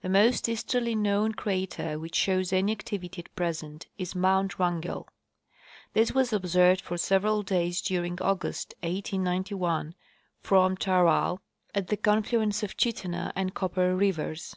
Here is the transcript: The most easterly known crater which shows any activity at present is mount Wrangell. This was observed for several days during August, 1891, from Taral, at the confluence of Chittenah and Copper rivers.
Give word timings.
The 0.00 0.08
most 0.08 0.48
easterly 0.48 0.94
known 0.94 1.32
crater 1.32 1.98
which 1.98 2.14
shows 2.14 2.52
any 2.52 2.70
activity 2.70 3.20
at 3.20 3.34
present 3.34 3.88
is 3.98 4.14
mount 4.14 4.56
Wrangell. 4.56 5.08
This 5.92 6.12
was 6.14 6.32
observed 6.32 6.80
for 6.80 6.96
several 6.96 7.42
days 7.42 7.80
during 7.82 8.22
August, 8.22 8.74
1891, 8.84 9.96
from 10.40 10.76
Taral, 10.76 11.40
at 11.74 11.88
the 11.88 11.96
confluence 11.96 12.62
of 12.62 12.76
Chittenah 12.76 13.32
and 13.34 13.54
Copper 13.54 13.96
rivers. 13.96 14.54